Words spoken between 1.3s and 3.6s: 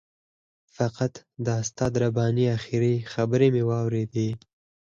د استاد رباني آخري خبرې